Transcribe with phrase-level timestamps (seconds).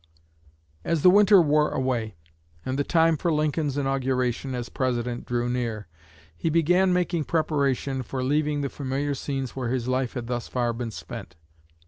[0.83, 2.15] As the winter wore away,
[2.65, 5.85] and the time for Lincoln's inauguration as President drew near,
[6.35, 10.73] he began making preparation for leaving the familiar scenes where his life had thus far
[10.73, 11.35] been spent.